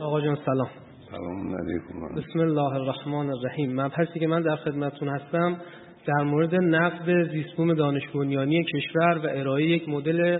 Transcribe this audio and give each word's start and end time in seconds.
آقا 0.00 0.20
جان 0.20 0.36
سلام. 0.46 0.68
سلام 1.10 1.56
علیکم. 1.56 2.14
بسم 2.16 2.38
الله 2.38 2.74
الرحمن 2.74 3.30
الرحیم. 3.30 3.80
مبحثی 3.80 4.20
که 4.20 4.26
من 4.26 4.42
در 4.42 4.56
خدمتتون 4.56 5.08
هستم 5.08 5.56
در 6.06 6.22
مورد 6.22 6.54
نقد 6.54 7.30
زیستبوم 7.32 7.74
دانش 7.74 8.02
بنیانی 8.14 8.64
کشور 8.64 9.18
و 9.24 9.28
ارائه 9.30 9.64
یک 9.64 9.88
مدل 9.88 10.38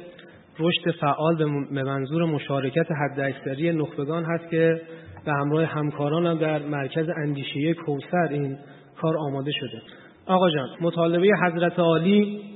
رشد 0.59 0.91
فعال 1.01 1.37
به 1.71 1.83
منظور 1.83 2.25
مشارکت 2.25 2.87
حداکثری 2.93 3.73
نخبگان 3.73 4.25
هست 4.25 4.51
که 4.51 4.81
به 5.25 5.33
همراه 5.33 5.65
همکارانم 5.65 6.39
در 6.39 6.59
مرکز 6.59 7.07
اندیشه 7.17 7.75
کوسر 7.75 8.29
این 8.31 8.59
کار 9.01 9.17
آماده 9.19 9.51
شده. 9.53 9.83
آقا 10.27 10.51
جان 10.51 10.69
مطالبه 10.81 11.29
حضرت 11.47 11.79
عالی 11.79 12.52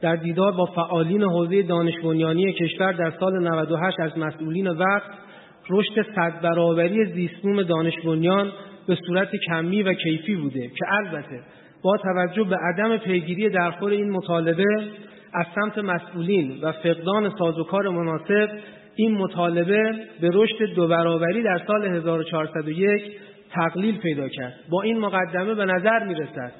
در 0.00 0.16
دیدار 0.16 0.52
با 0.52 0.64
فعالین 0.64 1.22
حوزه 1.22 1.62
دانش 1.62 1.94
بنیانی 2.04 2.52
کشور 2.52 2.92
در 2.92 3.12
سال 3.20 3.48
98 3.48 4.00
از 4.00 4.18
مسئولین 4.18 4.68
وقت 4.68 5.10
رشد 5.70 6.02
صد 6.16 6.40
برابری 6.42 7.04
زیستبوم 7.04 7.62
دانش 7.62 7.94
بنیان 8.04 8.52
به 8.86 8.98
صورت 9.06 9.28
کمی 9.48 9.82
و 9.82 9.94
کیفی 9.94 10.36
بوده 10.36 10.68
که 10.68 10.84
البته 11.04 11.40
با 11.82 11.96
توجه 11.96 12.44
به 12.44 12.56
عدم 12.56 12.96
پیگیری 12.96 13.50
درخور 13.50 13.92
این 13.92 14.10
مطالبه 14.10 14.64
از 15.34 15.46
سمت 15.54 15.78
مسئولین 15.78 16.58
و 16.62 16.72
فقدان 16.72 17.30
سازوکار 17.38 17.88
مناسب 17.88 18.48
این 18.96 19.18
مطالبه 19.18 19.92
به 20.20 20.30
رشد 20.32 20.74
دو 20.76 20.88
برابری 20.88 21.42
در 21.42 21.60
سال 21.66 21.84
1401 21.86 23.02
تقلیل 23.50 23.98
پیدا 23.98 24.28
کرد. 24.28 24.54
با 24.70 24.82
این 24.82 24.98
مقدمه 24.98 25.54
به 25.54 25.64
نظر 25.64 26.06
می 26.06 26.14
رسد 26.14 26.52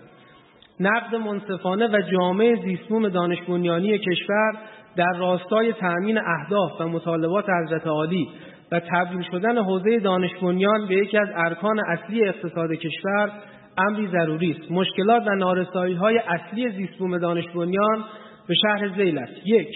نقد 0.80 1.14
منصفانه 1.14 1.88
و 1.88 2.00
جامعه 2.12 2.56
زیستبوم 2.64 3.08
دانش 3.08 3.38
بنیانی 3.48 3.98
کشور 3.98 4.52
در 4.96 5.18
راستای 5.18 5.72
تأمین 5.72 6.18
اهداف 6.18 6.80
و 6.80 6.88
مطالبات 6.88 7.44
حضرت 7.48 7.86
عالی 7.86 8.28
و 8.72 8.80
تبدیل 8.80 9.22
شدن 9.22 9.58
حوزه 9.58 9.98
دانش 9.98 10.30
بنیان 10.42 10.86
به 10.88 10.94
یکی 10.94 11.18
از 11.18 11.28
ارکان 11.34 11.80
اصلی 11.88 12.28
اقتصاد 12.28 12.72
کشور 12.72 13.32
امری 13.78 14.08
ضروری 14.08 14.50
است. 14.50 14.70
مشکلات 14.70 15.26
و 15.26 15.34
نارسایی 15.34 15.94
های 15.94 16.18
اصلی 16.18 16.70
زیستبوم 16.70 17.18
دانش 17.18 17.48
بنیان 17.48 18.04
به 18.48 18.54
شهر 18.62 18.88
زیل 18.96 19.18
است. 19.18 19.32
یک 19.44 19.68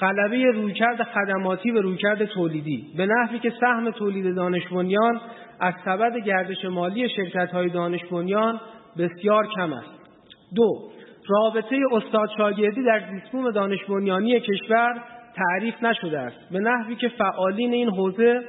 غلبه 0.00 0.44
رویکرد 0.54 1.02
خدماتی 1.02 1.70
و 1.70 1.80
رویکرد 1.80 2.24
تولیدی. 2.24 2.84
به 2.96 3.06
نحوی 3.06 3.38
که 3.38 3.52
سهم 3.60 3.90
تولید 3.90 4.34
دانش 4.34 4.66
بنیان 4.66 5.20
از 5.60 5.74
سبد 5.84 6.16
گردش 6.16 6.64
مالی 6.64 7.08
شرکت 7.08 7.50
های 7.50 7.68
دانش 7.68 8.04
بنیان 8.04 8.60
بسیار 8.98 9.46
کم 9.46 9.72
است. 9.72 9.95
دو 10.56 10.90
رابطه 11.28 11.76
استاد 11.92 12.28
شاگردی 12.36 12.82
در 12.82 13.02
زیستبوم 13.10 13.50
دانش 13.50 13.84
بنیانی 13.84 14.40
کشور 14.40 15.02
تعریف 15.36 15.82
نشده 15.82 16.18
است. 16.18 16.36
به 16.52 16.58
نحوی 16.58 16.96
که 16.96 17.08
فعالین 17.08 17.72
این 17.72 17.90
حوزه 17.90 18.40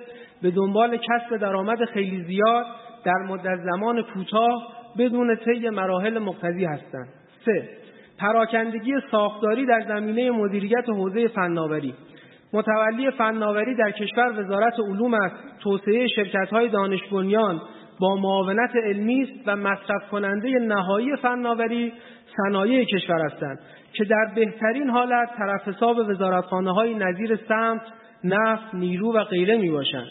به 0.41 0.52
دنبال 0.52 0.97
کسب 0.97 1.38
درآمد 1.38 1.85
خیلی 1.85 2.23
زیاد 2.23 2.66
در 3.05 3.25
مدت 3.28 3.59
زمان 3.72 4.02
کوتاه 4.02 4.67
بدون 4.97 5.35
طی 5.35 5.69
مراحل 5.69 6.19
مقتضی 6.19 6.66
هستند. 6.66 7.08
سه 7.45 7.69
پراکندگی 8.19 8.94
ساختاری 9.11 9.66
در 9.66 9.85
زمینه 9.88 10.31
مدیریت 10.31 10.89
حوزه 10.89 11.28
فناوری. 11.28 11.94
متولی 12.53 13.11
فناوری 13.11 13.75
در 13.75 13.91
کشور 13.91 14.39
وزارت 14.39 14.80
علوم 14.80 15.13
است. 15.13 15.35
توسعه 15.63 16.08
شرکت‌های 16.08 16.69
دانش 16.69 17.03
بنیان 17.11 17.61
با 18.00 18.16
معاونت 18.16 18.76
علمی 18.76 19.22
است 19.22 19.48
و 19.48 19.56
مصرف 19.56 20.09
کننده 20.12 20.50
نهایی 20.50 21.16
فناوری 21.16 21.94
صنایع 22.38 22.84
کشور 22.84 23.26
هستند 23.26 23.59
که 23.94 24.06
در 24.06 24.31
بهترین 24.36 24.90
حالت 24.90 25.30
طرف 25.38 25.67
حساب 25.67 25.98
وزارتخانه 25.98 26.72
های 26.72 26.95
نظیر 26.95 27.40
سمت، 27.48 27.81
نفت، 28.23 28.73
نیرو 28.73 29.14
و 29.14 29.23
غیره 29.23 29.58
می 29.58 29.72
باشند. 29.72 30.08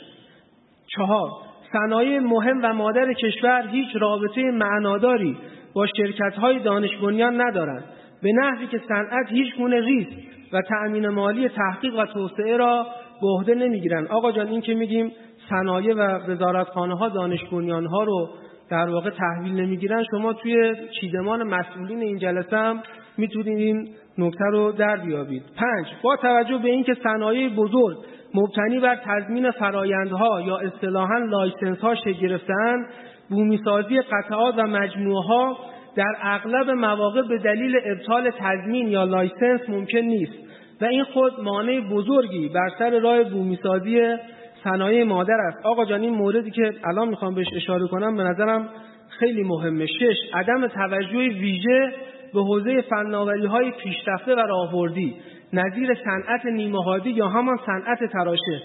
چهار 0.97 1.31
صنایع 1.73 2.19
مهم 2.19 2.61
و 2.63 2.75
مادر 2.75 3.13
کشور 3.13 3.69
هیچ 3.73 3.89
رابطه 4.01 4.43
معناداری 4.43 5.37
با 5.75 5.87
شرکت 5.87 6.35
های 6.39 6.59
دانش 6.59 6.97
بنیان 6.97 7.41
ندارند 7.41 7.85
به 8.23 8.33
نحوی 8.33 8.67
که 8.67 8.81
صنعت 8.89 9.27
هیچ 9.29 9.57
گونه 9.57 9.81
ریسک 9.81 10.11
و 10.53 10.63
تأمین 10.63 11.09
مالی 11.09 11.49
تحقیق 11.49 11.99
و 11.99 12.07
توسعه 12.07 12.57
را 12.57 12.87
به 13.21 13.27
عهده 13.27 13.55
نمی‌گیرند 13.55 14.09
آقا 14.09 14.33
جان 14.33 14.47
این 14.47 14.61
که 14.61 14.75
میگیم 14.75 15.13
صنایع 15.51 15.95
و 15.95 16.01
وزارتخانه 16.01 16.97
ها 16.97 17.09
دانش 17.09 17.45
بنیان 17.53 17.87
ها 17.87 18.05
رو 18.05 18.29
در 18.71 18.89
واقع 18.91 19.11
تحویل 19.11 19.61
نمی‌گیرن. 19.61 20.05
شما 20.11 20.33
توی 20.33 20.75
چیدمان 21.01 21.43
مسئولین 21.43 22.01
این 22.01 22.19
جلسه 22.19 22.57
هم 22.57 22.83
می‌تونید 23.19 23.59
این 23.59 23.89
نکته 24.19 24.45
رو 24.45 24.73
در 24.73 24.97
بیابید. 24.97 25.43
پنج 25.57 25.87
با 26.03 26.17
توجه 26.17 26.59
به 26.59 26.69
اینکه 26.69 26.95
صنایع 27.03 27.49
بزرگ 27.49 27.97
مبتنی 28.35 28.81
بر 28.81 28.97
تضمین 29.05 29.51
فرایندها 29.51 30.41
یا 30.41 30.57
اصطلاحا 30.57 31.19
license 31.19 31.79
ها 31.79 31.95
گرفتن 32.21 32.87
بومی‌سازی 33.31 34.01
قطعات 34.01 34.55
و 34.59 34.63
مجموعه 34.63 35.27
ها 35.27 35.59
در 35.97 36.15
اغلب 36.23 36.71
مواقع 36.71 37.23
به 37.23 37.39
دلیل 37.39 37.77
ابطال 37.85 38.31
تضمین 38.39 38.89
یا 38.89 39.05
license 39.05 39.61
ممکن 39.69 39.99
نیست 39.99 40.33
و 40.81 40.85
این 40.85 41.05
خود 41.05 41.41
مانع 41.41 41.81
بزرگی 41.81 42.49
بر 42.49 42.69
سر 42.79 42.99
راه 42.99 43.25
بومیسازی 43.25 44.01
صنایع 44.67 45.05
مادر 45.05 45.41
است. 45.41 45.67
آقا 45.67 45.85
جان 45.85 46.01
این 46.01 46.15
موردی 46.15 46.51
که 46.51 46.73
الان 46.85 47.09
می‌خوام 47.09 47.35
بهش 47.35 47.47
اشاره 47.57 47.89
کنم 47.89 48.17
به 48.17 48.23
نظرم 48.23 48.69
خیلی 49.09 49.43
مهمه. 49.43 49.87
شش 49.87 50.17
عدم 50.35 50.67
توجه 50.67 51.19
ویژه 51.19 51.93
به 52.35 52.41
حوزه 52.41 52.81
فناوری 52.81 53.47
های 53.47 53.71
پیشرفته 53.71 54.35
و 54.35 54.39
راهبردی. 54.39 55.15
نظیر 55.53 55.95
صنعت 55.95 56.47
نیمهادی 56.47 57.11
یا 57.11 57.29
همان 57.29 57.59
صنعت 57.67 58.13
تراشه. 58.13 58.63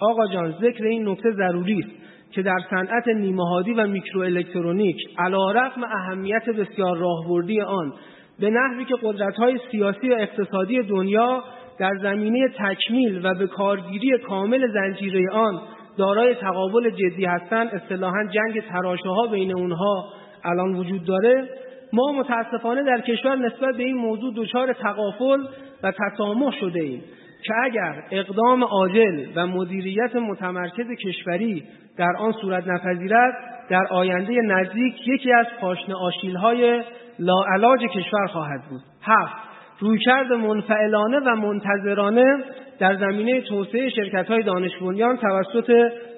آقا 0.00 0.26
جان 0.26 0.54
ذکر 0.60 0.84
این 0.84 1.08
نکته 1.08 1.30
ضروری 1.30 1.78
است 1.78 1.90
که 2.32 2.42
در 2.42 2.58
صنعت 2.70 3.08
نیمهادی 3.08 3.72
و 3.72 3.86
میکرو 3.86 4.20
الکترونیک 4.20 4.96
علیرغم 5.18 5.84
اهمیت 5.84 6.48
بسیار 6.48 6.96
راهبردی 6.96 7.60
آن 7.60 7.92
به 8.40 8.50
نحوی 8.50 8.84
که 8.84 8.94
قدرت‌های 9.02 9.58
سیاسی 9.70 10.10
و 10.10 10.14
اقتصادی 10.14 10.82
دنیا 10.82 11.44
در 11.80 11.96
زمینه 12.02 12.48
تکمیل 12.48 13.26
و 13.26 13.34
به 13.34 13.46
کارگیری 13.46 14.18
کامل 14.18 14.72
زنجیره 14.72 15.30
آن 15.32 15.60
دارای 15.98 16.34
تقابل 16.34 16.90
جدی 16.90 17.24
هستند. 17.24 17.68
اصطلاحا 17.74 18.24
جنگ 18.24 18.62
تراشه 18.68 19.08
ها 19.08 19.26
بین 19.26 19.52
اونها 19.54 20.04
الان 20.44 20.74
وجود 20.74 21.04
داره. 21.04 21.48
ما 21.92 22.12
متاسفانه 22.12 22.82
در 22.82 23.00
کشور 23.00 23.36
نسبت 23.36 23.76
به 23.76 23.82
این 23.82 23.96
موضوع 23.96 24.32
دچار 24.36 24.72
تقافل 24.72 25.40
و 25.82 25.92
تسامح 25.92 26.50
شده 26.60 26.80
ایم 26.80 27.02
که 27.44 27.54
اگر 27.64 28.02
اقدام 28.10 28.64
عاجل 28.64 29.26
و 29.36 29.46
مدیریت 29.46 30.16
متمرکز 30.16 30.86
کشوری 31.04 31.64
در 31.98 32.16
آن 32.18 32.32
صورت 32.32 32.66
نپذیرد 32.66 33.34
در 33.70 33.86
آینده 33.90 34.32
نزدیک 34.32 34.94
یکی 35.08 35.32
از 35.32 35.46
پاشنه 35.60 35.94
آشیلهای 35.94 36.82
لاعلاج 37.18 37.80
کشور 37.80 38.26
خواهد 38.26 38.60
بود. 38.70 38.80
هفت 39.02 39.49
رویکرد 39.80 40.32
منفعلانه 40.32 41.20
و 41.20 41.36
منتظرانه 41.36 42.44
در 42.78 42.96
زمینه 42.96 43.40
توسعه 43.40 43.88
شرکت 43.88 44.28
های 44.28 44.42
دانش 44.42 44.76
بنیان 44.80 45.16
توسط 45.16 45.70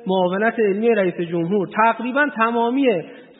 معاونت 0.07 0.55
علمی 0.59 0.89
رئیس 0.89 1.15
جمهور. 1.15 1.69
تقریبا 1.69 2.27
تمامی 2.37 2.87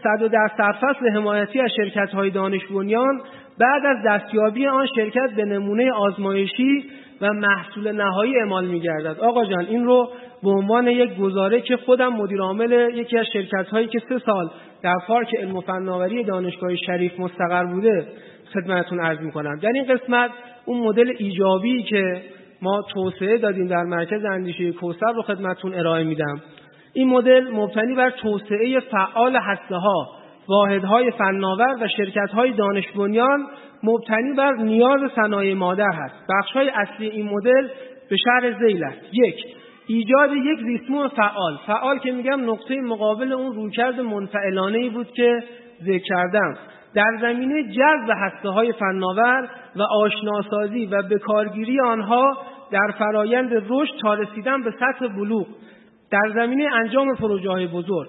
110 0.03 0.39
سرفصل 0.57 1.09
حمایتی 1.09 1.61
از 1.61 1.71
شرکت 1.77 2.15
های 2.15 2.31
دانش 2.31 2.67
بنیان 2.67 3.21
بعد 3.59 3.87
از 3.87 3.97
دستیابی 4.07 4.67
آن 4.67 4.87
شرکت 4.97 5.31
به 5.37 5.45
نمونه 5.45 5.93
آزمایشی 5.93 6.85
و 7.21 7.33
محصول 7.33 7.93
نهایی 7.93 8.39
اعمال 8.39 8.67
می 8.67 8.81
گردد 8.81 9.21
آقا 9.21 9.45
جان 9.45 9.65
این 9.65 9.85
رو 9.85 10.09
به 10.43 10.51
عنوان 10.51 10.89
یک 10.89 11.17
گزاره 11.17 11.61
که 11.61 11.77
خودم 11.77 12.13
مدیر 12.13 12.41
عامل 12.41 12.91
یکی 12.95 13.19
از 13.19 13.27
شرکت 13.33 13.69
هایی 13.69 13.87
که 13.87 13.99
سه 14.09 14.19
سال 14.19 14.51
در 14.83 14.97
پارک 15.07 15.35
علم 15.39 15.57
و 15.57 15.61
فناوری 15.61 16.25
دانشگاه 16.25 16.77
شریف 16.77 17.21
مستقر 17.21 17.65
بوده 17.65 18.07
خدمتتون 18.55 19.01
عرض 19.01 19.21
می‌کنم. 19.21 19.59
در 19.59 19.73
این 19.75 19.85
قسمت 19.85 20.31
اون 20.65 20.81
مدل 20.81 21.13
ایجابی 21.19 21.83
که 21.83 22.23
ما 22.63 22.83
توسعه 22.95 23.39
دادیم 23.39 23.67
در 23.67 23.83
مرکز 23.83 24.25
اندیشه 24.25 24.73
کوسر 24.73 25.13
رو 25.15 25.23
خدمتتون 25.23 25.75
ارائه 25.75 26.05
میدم. 26.05 26.41
این 26.93 27.09
مدل 27.09 27.51
مبتنی 27.51 27.95
بر 27.95 28.11
توسعه 28.11 28.81
فعال 28.81 29.37
هسته 29.37 29.77
ها 29.77 30.09
واحدهای 30.49 31.11
فناور 31.11 31.77
و 31.81 31.89
شرکت 31.97 32.31
های 32.35 32.53
دانش 32.53 32.85
بنیان 32.97 33.47
مبتنی 33.83 34.33
بر 34.37 34.53
نیاز 34.53 35.01
صنایع 35.17 35.55
مادر 35.55 35.93
هست. 35.93 36.15
بخش 36.29 36.53
های 36.53 36.71
اصلی 36.75 37.09
این 37.09 37.29
مدل 37.29 37.69
به 38.11 38.17
شهر 38.17 38.59
زیل 38.59 38.85
است. 38.85 39.01
یک 39.13 39.37
ایجاد 39.87 40.31
یک 40.33 40.59
زیستمون 40.65 41.09
فعال. 41.09 41.59
فعال 41.67 41.99
که 41.99 42.13
میگم 42.13 42.51
نقطه 42.51 42.81
مقابل 42.81 43.33
اون 43.33 43.55
رویکرد 43.55 44.01
منفعلانه 44.01 44.79
ای 44.79 44.89
بود 44.89 45.13
که 45.13 45.43
ذکر 45.83 46.05
کردم. 46.09 46.55
در 46.95 47.19
زمینه 47.21 47.63
جذب 47.63 48.11
هسته 48.17 48.49
های 48.49 48.73
فناور 48.73 49.49
و 49.77 49.83
آشناسازی 49.83 50.87
و 50.87 51.03
بکارگیری 51.03 51.81
آنها 51.81 52.39
در 52.71 52.95
فرایند 52.99 53.51
رشد 53.69 53.95
تا 54.03 54.15
رسیدن 54.15 54.63
به 54.63 54.71
سطح 54.71 55.09
بلوغ 55.09 55.47
در 56.11 56.33
زمینه 56.35 56.75
انجام 56.75 57.15
پروژه 57.15 57.51
های 57.51 57.67
بزرگ. 57.67 58.09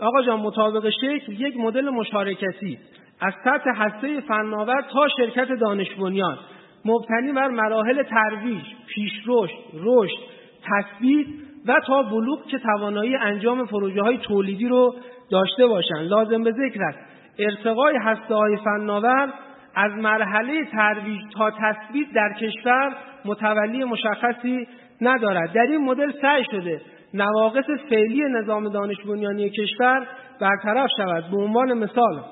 آقا 0.00 0.22
جان 0.22 0.40
مطابق 0.40 0.90
شکل 0.90 1.32
یک 1.32 1.56
مدل 1.56 1.90
مشارکتی 1.90 2.78
از 3.20 3.32
سطح 3.44 3.70
هسته 3.74 4.20
فناور 4.20 4.82
تا 4.92 5.08
شرکت 5.08 5.52
دانش 5.60 5.94
بنیان 5.94 6.38
مبتنی 6.84 7.32
بر 7.32 7.48
مراحل 7.48 8.02
ترویج، 8.02 8.64
پیشرشد، 8.88 9.54
رشد، 9.74 10.18
تثبیت 10.64 11.26
و 11.66 11.74
تا 11.86 12.02
بلوغ 12.02 12.46
که 12.46 12.58
توانایی 12.58 13.16
انجام 13.16 13.66
پروژه 13.66 14.02
های 14.02 14.18
تولیدی 14.18 14.68
رو 14.68 14.94
داشته 15.30 15.66
باشند. 15.66 16.08
لازم 16.08 16.44
به 16.44 16.52
ذکر 16.52 16.82
است 16.82 16.98
ارتقای 17.38 17.96
هسته 17.96 18.34
های 18.34 18.56
فناور 18.56 19.32
از 19.74 19.92
مرحله 19.92 20.64
ترویج 20.64 21.20
تا 21.34 21.50
تثبیت 21.50 22.06
در 22.14 22.32
کشور 22.40 22.96
متولی 23.24 23.84
مشخصی 23.84 24.68
ندارد. 25.00 25.52
در 25.52 25.62
این 25.62 25.84
مدل 25.84 26.12
سعی 26.22 26.44
شده 26.50 26.80
نواقص 27.14 27.66
فعلی 27.90 28.22
نظام 28.22 28.68
دانش 28.68 28.96
بنیانی 29.00 29.50
کشور 29.50 30.06
برطرف 30.40 30.90
شود. 30.96 31.30
به 31.30 31.36
عنوان 31.36 31.72
مثال 31.72 32.22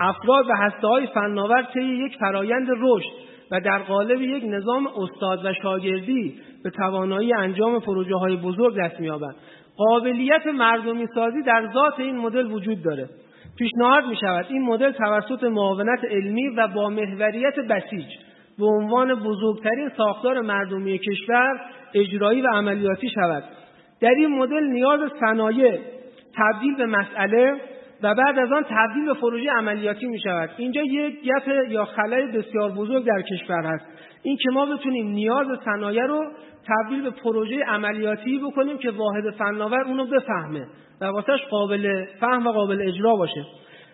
افراد 0.00 0.50
و 0.50 0.56
هسته 0.56 0.86
های 0.86 1.06
فناور 1.06 1.62
طی 1.62 1.80
یک 1.80 2.16
فرایند 2.20 2.68
رشد 2.70 3.30
و 3.52 3.60
در 3.60 3.78
قالب 3.78 4.20
یک 4.20 4.44
نظام 4.46 4.86
استاد 4.86 5.44
و 5.44 5.52
شاگردی 5.62 6.34
به 6.64 6.70
توانایی 6.70 7.34
انجام 7.34 7.80
پروژه 7.80 8.16
های 8.16 8.36
بزرگ 8.36 8.78
دست 8.78 9.00
می‌یابند. 9.00 9.34
قابلیت 9.76 10.46
مردمی 10.46 11.06
سازی 11.14 11.42
در 11.42 11.68
ذات 11.74 12.00
این 12.00 12.18
مدل 12.18 12.52
وجود 12.52 12.82
داره. 12.82 13.08
پیشنهاد 13.58 14.04
می 14.06 14.16
شود 14.16 14.46
این 14.48 14.62
مدل 14.62 14.92
توسط 14.92 15.44
معاونت 15.44 16.04
علمی 16.04 16.48
و 16.48 16.68
با 16.68 16.88
محوریت 16.88 17.54
بسیج 17.70 18.06
به 18.58 18.66
عنوان 18.66 19.14
بزرگترین 19.14 19.90
ساختار 19.96 20.40
مردمی 20.40 20.98
کشور 20.98 21.60
اجرایی 21.94 22.42
و 22.42 22.46
عملیاتی 22.52 23.10
شود. 23.10 23.44
در 24.00 24.10
این 24.10 24.38
مدل 24.38 24.64
نیاز 24.64 25.00
صنایع 25.20 25.78
تبدیل 26.36 26.76
به 26.76 26.86
مسئله 26.86 27.54
و 28.02 28.14
بعد 28.14 28.38
از 28.38 28.52
آن 28.52 28.64
تبدیل 28.68 29.06
به 29.06 29.14
پروژه 29.14 29.50
عملیاتی 29.50 30.06
می 30.06 30.20
شود 30.20 30.50
اینجا 30.56 30.82
یک 30.82 31.22
گپ 31.22 31.70
یا 31.70 31.84
خلای 31.84 32.26
بسیار 32.26 32.70
بزرگ 32.70 33.04
در 33.04 33.22
کشور 33.22 33.62
هست. 33.64 33.84
این 34.22 34.36
که 34.36 34.50
ما 34.52 34.66
بتونیم 34.66 35.06
نیاز 35.06 35.46
صنایع 35.64 36.06
رو 36.06 36.24
تبدیل 36.66 37.02
به 37.02 37.10
پروژه 37.10 37.64
عملیاتی 37.64 38.38
بکنیم 38.38 38.78
که 38.78 38.90
واحد 38.90 39.30
فناور 39.30 39.80
اونو 39.80 40.06
بفهمه 40.06 40.66
و 41.00 41.04
واسهش 41.04 41.40
قابل 41.50 42.04
فهم 42.20 42.46
و 42.46 42.52
قابل 42.52 42.82
اجرا 42.88 43.16
باشه. 43.16 43.44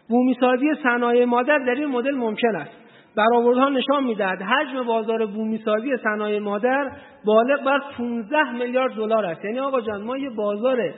بومیسازی 0.09 0.67
صنایع 0.83 1.25
مادر 1.25 1.59
در 1.59 1.75
این 1.75 1.87
مدل 1.87 2.15
ممکن 2.15 2.57
است. 2.57 2.86
برآوردها 3.17 3.69
نشان 3.69 4.05
می‌دهد. 4.05 4.43
حجم 4.43 4.83
بازار 4.83 5.27
بومیسازی 5.27 5.97
صنایع 5.97 6.39
مادر 6.39 6.91
بالغ 7.25 7.65
بر 7.65 7.81
15 7.99 8.53
میلیارد 8.53 8.95
دلار 8.95 9.27
است. 9.27 9.45
یعنی 9.45 9.59
آقا 9.59 9.81
جان 9.81 10.03
ما 10.03 10.17
یه 10.17 10.31
بازار 10.31 10.95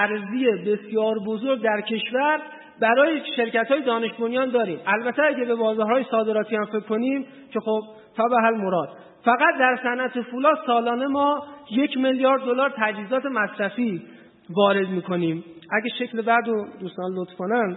ارزی 0.00 0.46
بسیار 0.66 1.14
بزرگ 1.26 1.62
در 1.62 1.80
کشور 1.80 2.40
برای 2.80 3.20
شرکت 3.36 3.68
های 3.70 3.82
دانش 3.82 4.10
بنیان 4.12 4.50
داریم. 4.50 4.78
البته 4.86 5.22
اگه 5.22 5.44
به 5.44 5.54
بازارهای 5.54 6.04
صادراتی 6.10 6.56
هم 6.56 6.64
فکر 6.64 6.80
کنیم 6.80 7.26
که 7.52 7.60
خب 7.60 7.80
تا 8.16 8.24
به 8.28 8.36
حل 8.42 8.54
مراد. 8.54 8.88
فقط 9.24 9.58
در 9.58 9.78
صنعت 9.82 10.20
فولاد 10.20 10.58
سالانه 10.66 11.06
ما 11.06 11.42
یک 11.70 11.98
میلیارد 11.98 12.40
دلار 12.40 12.74
تجهیزات 12.76 13.26
مصرفی 13.26 14.02
وارد 14.50 14.88
می‌کنیم. 14.88 15.44
اگه 15.72 15.88
شکل 15.98 16.22
بعد 16.22 16.48
رو 16.48 16.66
دوستان 16.80 17.12
لطف 17.16 17.34
کنن 17.34 17.76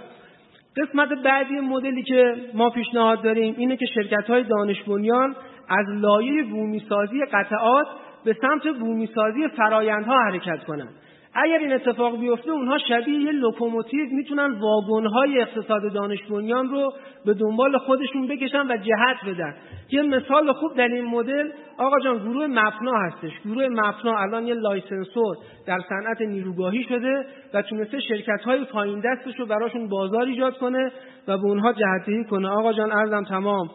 قسمت 0.78 1.10
بعدی 1.24 1.60
مدلی 1.60 2.04
که 2.04 2.36
ما 2.54 2.70
پیشنهاد 2.70 3.24
داریم 3.24 3.56
اینه 3.58 3.78
که 3.78 3.86
شرکت 3.86 4.30
های 4.30 4.44
دانش 4.44 4.84
بنیان 4.84 5.36
از 5.70 5.86
لایه 5.90 6.44
بومیسازی 6.44 7.26
قطعات 7.34 7.88
به 8.26 8.38
سمت 8.42 8.78
بومی‌سازی 8.80 9.48
فرایندها 9.48 10.20
حرکت 10.20 10.64
کنند. 10.64 10.96
اگر 11.34 11.58
این 11.58 11.74
اتفاق 11.74 12.20
بیفته 12.20 12.52
اونها 12.52 12.78
شبیه 12.78 13.20
یه 13.20 13.32
لوکوموتیو 13.32 14.06
می‌تونن 14.12 14.60
واگن‌های 14.60 15.42
اقتصاد 15.42 15.94
دانش 15.94 16.24
بنیان 16.24 16.70
رو 16.70 16.94
به 17.26 17.34
دنبال 17.34 17.78
خودشون 17.78 18.28
بکشن 18.28 18.68
و 18.68 18.78
جهت 18.78 19.36
بدن. 19.36 19.56
یه 19.92 20.02
مثال 20.02 20.54
خوب 20.54 20.74
در 20.78 20.88
این 20.88 21.06
مدل 21.06 21.50
آقا 21.78 22.00
جان 22.00 22.18
گروه 22.18 22.48
مپنا 22.48 22.92
هستش. 22.92 23.32
گروه 23.46 23.68
مپنا 23.68 24.18
الان 24.18 24.48
یه 24.48 24.54
licensor 24.54 25.36
در 25.68 25.80
صنعت 25.90 26.22
نیروگاهی 26.22 26.84
شده 26.84 27.26
و 27.54 27.62
تونسته 27.62 28.00
شرکت 28.00 28.42
های 28.46 28.66
پایین 28.66 29.00
دستش 29.06 29.40
رو 29.40 29.46
براشون 29.46 29.90
بازار 29.90 30.24
ایجاد 30.24 30.58
کنه 30.58 30.92
و 31.28 31.38
به 31.38 31.46
اونها 31.46 31.74
جهت‌دهی 31.74 32.24
کنه. 32.24 32.50
آقا 32.50 32.74
جان 32.74 32.92
عرضم 32.92 33.24
تمام. 33.24 33.70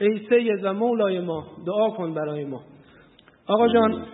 ای 0.00 0.18
سید 0.28 0.64
و 0.64 0.72
مولای 0.72 1.20
ما 1.20 1.44
دعا 1.66 1.90
کن 1.90 2.14
برای 2.14 2.44
ما. 2.44 2.60
آقا 3.46 3.68
جان 3.68 4.04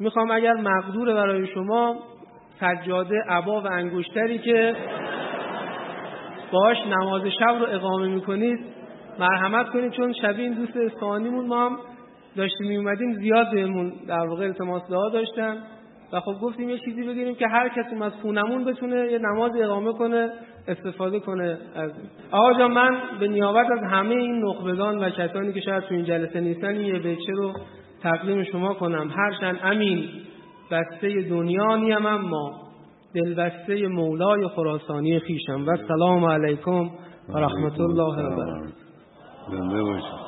می‌خوام 0.00 0.30
اگر 0.30 0.54
مقدور 0.54 1.14
برای 1.14 1.46
شما 1.46 2.02
سجاده 2.60 3.14
عبا 3.28 3.60
و 3.60 3.66
انگشتری 3.66 4.38
که 4.38 4.76
باش 6.52 6.76
نماز 6.86 7.22
شب 7.22 7.56
رو 7.60 7.66
اقامه 7.68 8.08
می‌کنید 8.08 8.58
مرحمت 9.18 9.68
کنید 9.68 9.92
چون 9.92 10.12
شبیه 10.12 10.44
این 10.44 10.54
دوست 10.54 10.76
اسفانیمون 10.76 11.46
ما 11.46 11.66
هم 11.66 11.78
داشتیم 12.36 12.68
میومدیم 12.68 13.12
زیاد 13.12 13.50
بهمون 13.50 13.92
در 14.08 14.26
واقع 14.26 14.44
التماس 14.44 14.82
دعا 14.90 15.08
داشتن 15.08 15.56
و 16.12 16.20
خب 16.20 16.32
گفتیم 16.42 16.70
یه 16.70 16.78
چیزی 16.78 17.02
بگیریم 17.02 17.34
که 17.34 17.48
هر 17.48 17.68
کسی 17.68 18.02
از 18.02 18.12
خونمون 18.22 18.64
بتونه 18.64 19.12
یه 19.12 19.18
نماز 19.18 19.52
اقامه 19.60 19.92
کنه 19.92 20.30
استفاده 20.68 21.20
کنه 21.20 21.58
از 21.76 21.90
آقا 22.30 22.52
جان 22.58 22.72
من 22.72 23.00
به 23.20 23.28
نیابت 23.28 23.66
از 23.70 23.90
همه 23.90 24.14
این 24.14 24.44
نخبگان 24.44 24.98
و 24.98 25.10
کسانی 25.10 25.52
که 25.52 25.60
شاید 25.60 25.82
تو 25.82 25.94
این 25.94 26.04
جلسه 26.04 26.40
نیستن 26.40 26.76
یه 26.76 26.98
بچه 26.98 27.32
رو 27.36 27.52
تقدیم 28.02 28.44
شما 28.44 28.74
کنم. 28.74 29.10
هرچند 29.16 29.60
امین. 29.62 30.08
بسته 30.70 31.22
دنیا 31.28 31.76
نیم 31.76 32.06
اما 32.06 32.52
دلبسته 33.14 33.88
مولای 33.88 34.48
خراسانی 34.48 35.18
خیشم. 35.18 35.66
و 35.66 35.76
سلام 35.88 36.24
علیکم 36.24 36.90
و 37.28 37.38
رحمت 37.38 37.80
الله 37.80 38.12
و 38.12 38.36
برکاته. 38.36 40.23